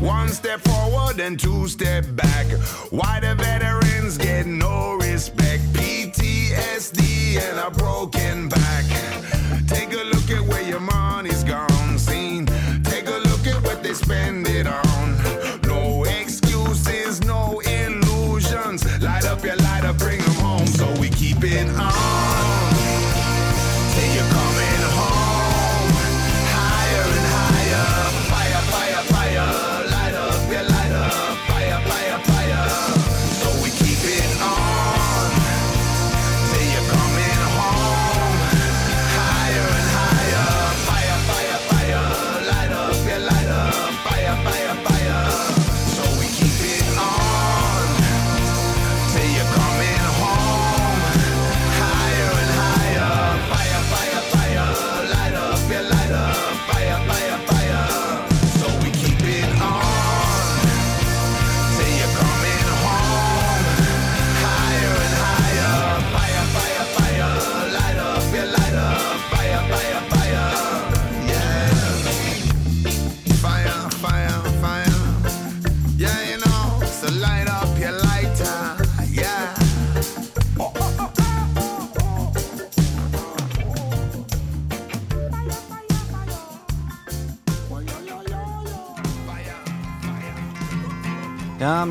One 0.00 0.28
step 0.28 0.60
forward 0.62 1.20
and 1.20 1.38
two 1.38 1.68
step 1.68 2.04
back. 2.16 2.46
Why 2.90 3.11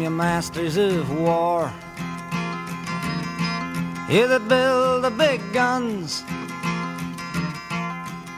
Your 0.01 0.09
masters 0.09 0.77
of 0.77 1.11
war. 1.11 1.71
You 4.09 4.27
that 4.27 4.47
build 4.47 5.03
the 5.03 5.11
big 5.11 5.39
guns, 5.53 6.23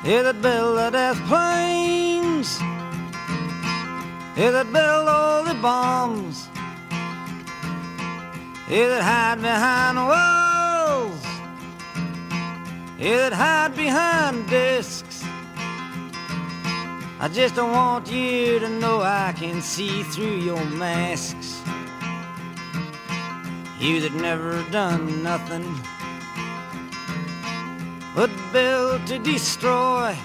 you 0.04 0.24
that 0.24 0.42
build 0.42 0.78
the 0.78 0.90
death 0.90 1.18
planes, 1.30 2.60
you 4.36 4.52
that 4.52 4.74
build 4.74 5.08
all 5.08 5.46
the 5.46 5.54
bombs, 5.62 6.50
you 8.70 8.86
that 8.90 9.02
hide 9.02 9.42
behind 9.42 9.96
walls, 10.14 11.26
you 13.00 13.16
that 13.16 13.32
hide 13.32 13.74
behind 13.74 14.50
discs. 14.50 15.24
I 17.22 17.30
just 17.30 17.56
don't 17.56 17.72
want 17.72 18.12
you 18.12 18.60
to 18.60 18.68
know 18.68 19.02
I 19.02 19.32
can 19.32 19.62
see 19.62 20.04
through 20.04 20.40
your 20.40 20.66
mask. 20.66 21.38
You 23.84 24.00
that 24.00 24.14
never 24.14 24.64
done 24.72 25.22
nothing 25.22 25.68
but 28.16 28.30
build 28.54 29.06
to 29.08 29.20
destroy. 29.20 30.16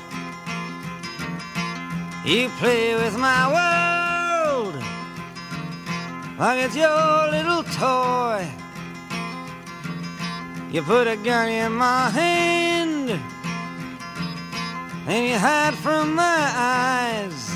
You 2.25 2.51
play 2.61 2.95
with 2.95 3.19
my 3.19 3.51
world 3.51 4.77
like 6.39 6.67
it's 6.67 6.77
your 6.77 7.31
little 7.33 7.65
toy. 7.65 8.49
You 10.71 10.83
put 10.83 11.09
a 11.09 11.17
gun 11.17 11.49
in 11.49 11.73
my 11.73 12.11
hand 12.11 13.11
and 15.09 15.27
you 15.27 15.37
hide 15.37 15.75
from 15.75 16.15
my 16.15 16.53
eyes. 16.55 17.48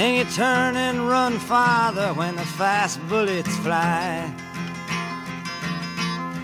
And 0.00 0.16
you 0.16 0.24
turn 0.24 0.76
and 0.76 1.10
run 1.10 1.38
farther 1.38 2.14
when 2.14 2.34
the 2.34 2.46
fast 2.58 3.06
bullets 3.06 3.54
fly. 3.58 4.32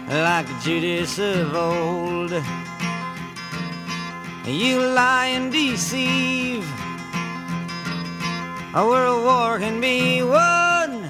Like 0.09 0.47
Judas 0.61 1.19
of 1.19 1.57
old, 1.57 2.33
you 4.45 4.79
lie 4.79 5.29
and 5.37 5.51
deceive. 5.51 6.69
A 8.75 8.87
world 8.87 9.25
war 9.25 9.59
can 9.59 9.81
be 9.81 10.23
won. 10.23 11.09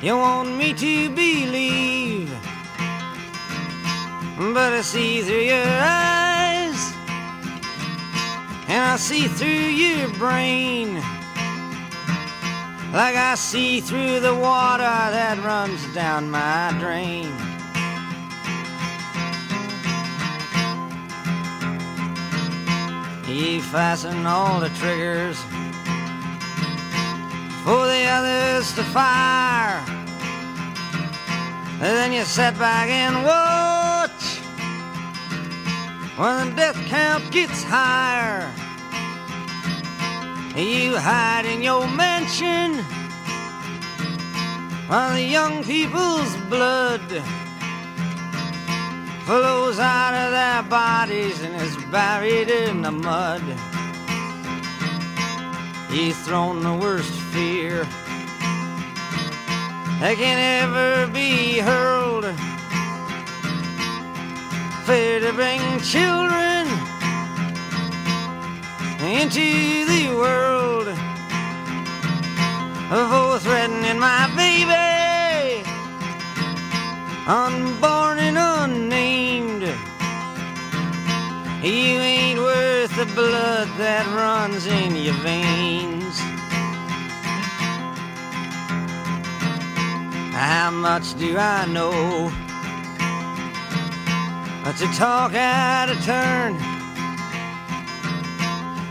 You 0.00 0.16
want 0.18 0.56
me 0.56 0.72
to 0.72 1.10
believe, 1.10 2.30
but 4.38 4.72
I 4.72 4.82
see 4.82 5.20
through 5.22 5.46
your 5.54 5.66
eyes, 5.66 6.33
and 8.68 8.82
I 8.82 8.96
see 8.96 9.28
through 9.28 9.48
your 9.48 10.08
brain, 10.14 10.94
like 12.92 13.16
I 13.16 13.34
see 13.36 13.80
through 13.80 14.20
the 14.20 14.34
water 14.34 14.82
that 14.82 15.38
runs 15.44 15.82
down 15.94 16.30
my 16.30 16.74
drain. 16.78 17.32
You 23.26 23.60
fasten 23.62 24.26
all 24.26 24.60
the 24.60 24.68
triggers 24.70 25.38
for 27.64 27.86
the 27.86 28.04
others 28.06 28.72
to 28.74 28.84
fire. 28.84 29.82
And 31.80 31.96
then 31.96 32.12
you 32.12 32.22
sit 32.24 32.56
back 32.58 32.88
and 32.90 33.24
watch 33.24 33.93
when 36.16 36.50
the 36.50 36.56
death 36.56 36.76
count 36.86 37.32
gets 37.32 37.64
higher. 37.64 38.50
You 40.56 40.96
hide 40.96 41.46
in 41.46 41.62
your 41.62 41.88
mansion 41.88 42.84
while 44.86 45.14
the 45.14 45.22
young 45.22 45.64
people's 45.64 46.36
blood 46.48 47.00
flows 49.24 49.80
out 49.80 50.14
of 50.14 50.30
their 50.30 50.62
bodies 50.70 51.42
and 51.42 51.56
is 51.56 51.76
buried 51.90 52.48
in 52.48 52.82
the 52.82 52.92
mud. 52.92 53.42
He's 55.90 56.16
thrown 56.24 56.62
the 56.62 56.74
worst 56.74 57.12
fear 57.32 57.84
that 60.00 60.14
can 60.16 60.38
ever 60.62 61.12
be 61.12 61.58
hurled. 61.58 62.03
Fear 64.86 65.20
to 65.20 65.32
bring 65.32 65.80
children 65.80 66.68
into 69.00 69.86
the 69.86 70.14
world. 70.14 70.88
For 72.90 73.38
threatening 73.38 73.98
my 73.98 74.30
baby, 74.36 75.64
unborn 77.26 78.18
and 78.18 78.36
unnamed. 78.36 79.62
You 81.62 81.98
ain't 82.12 82.40
worth 82.40 82.94
the 82.94 83.06
blood 83.14 83.68
that 83.78 84.06
runs 84.14 84.66
in 84.66 84.96
your 84.96 85.14
veins. 85.14 86.18
How 90.34 90.70
much 90.70 91.14
do 91.18 91.38
I 91.38 91.64
know? 91.64 92.30
But 94.64 94.80
you 94.80 94.86
talk 94.94 95.34
out 95.34 95.90
of 95.90 96.02
turn. 96.06 96.54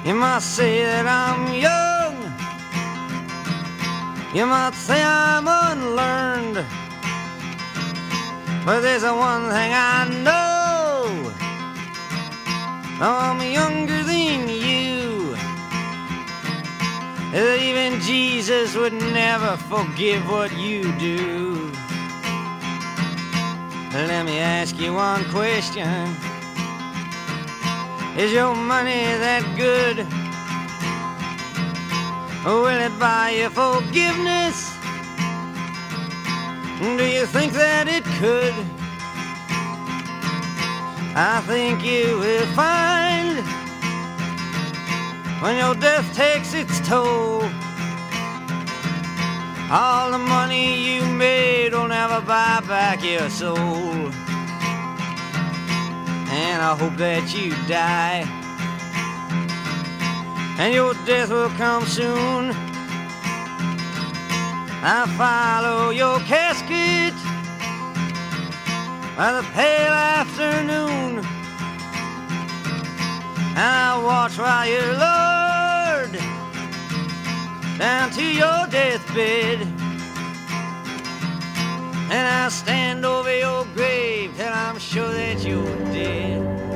You 0.06 0.14
might 0.14 0.44
say 0.44 0.84
that 0.84 1.08
I'm 1.08 1.52
young. 1.52 2.16
You 4.36 4.46
might 4.46 4.76
say 4.76 5.02
I'm 5.02 5.48
unlearned. 5.48 6.64
But 8.64 8.82
there's 8.82 9.02
one 9.04 9.50
thing 9.50 9.72
I 9.74 10.08
know. 10.22 11.34
I'm 13.02 13.42
younger 13.42 14.04
than 14.04 14.48
you. 14.48 15.36
That 17.32 17.60
even 17.60 18.00
Jesus 18.00 18.76
would 18.76 18.94
never 18.94 19.58
forgive 19.58 20.30
what 20.30 20.56
you 20.56 20.92
do. 21.00 21.74
Let 23.94 24.26
me 24.26 24.40
ask 24.40 24.80
you 24.80 24.96
one 24.96 25.24
question. 25.26 25.88
Is 28.18 28.34
your 28.34 28.56
money 28.56 29.04
that 29.22 29.44
good? 29.56 29.98
Will 32.44 32.66
it 32.66 32.98
buy 32.98 33.30
you 33.38 33.52
forgiveness? 33.52 34.74
Do 36.80 37.06
you 37.06 37.28
think 37.28 37.54
that 37.54 37.88
it 37.88 38.04
could? 38.18 38.56
I 41.16 41.44
think 41.46 41.86
you 41.86 42.18
will 42.18 42.48
find 42.56 43.46
when 45.40 45.58
your 45.58 45.76
death 45.76 46.12
takes 46.16 46.56
its 46.56 46.80
toll. 46.88 47.44
All 49.76 50.12
the 50.12 50.20
money 50.20 50.96
you 50.98 51.04
made 51.04 51.74
will 51.74 51.88
never 51.88 52.22
buy 52.22 52.62
back 52.68 53.04
your 53.04 53.28
soul. 53.28 53.58
And 56.30 56.62
I 56.62 56.76
hope 56.78 56.96
that 56.98 57.34
you 57.34 57.50
die. 57.68 58.22
And 60.60 60.76
your 60.76 60.94
death 61.08 61.32
will 61.32 61.50
come 61.58 61.88
soon. 61.88 62.52
I 64.86 65.08
follow 65.18 65.90
your 65.90 66.20
casket 66.20 67.16
by 69.18 69.42
the 69.42 69.44
pale 69.54 69.92
afternoon. 69.92 71.26
And 73.58 73.74
I 73.90 74.00
watch 74.04 74.38
while 74.38 74.70
you're 74.70 74.94
lowered 74.94 75.23
down 77.78 78.12
to 78.12 78.24
your 78.24 78.68
deathbed. 78.68 79.62
And 82.12 82.28
I 82.28 82.50
stand 82.50 83.06
over 83.06 83.36
your 83.36 83.66
grave 83.74 84.36
till 84.38 84.54
I'm 84.54 84.78
sure 84.78 85.12
that 85.12 85.44
you're 85.44 85.78
dead. 85.86 86.73